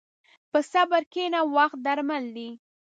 [0.51, 2.49] په صبر کښېنه، وخت درمل دی.